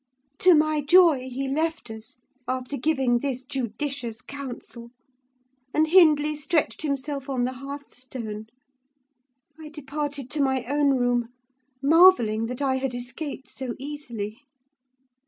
To 0.39 0.55
my 0.55 0.81
joy, 0.81 1.29
he 1.29 1.47
left 1.47 1.91
us, 1.91 2.17
after 2.47 2.75
giving 2.75 3.19
this 3.19 3.43
judicious 3.45 4.23
counsel, 4.23 4.89
and 5.75 5.85
Hindley 5.85 6.35
stretched 6.35 6.81
himself 6.81 7.29
on 7.29 7.43
the 7.43 7.53
hearthstone. 7.53 8.47
I 9.59 9.69
departed 9.69 10.31
to 10.31 10.41
my 10.41 10.63
own 10.65 10.97
room, 10.97 11.27
marvelling 11.83 12.47
that 12.47 12.63
I 12.63 12.77
had 12.77 12.95
escaped 12.95 13.47
so 13.47 13.75
easily. 13.77 14.41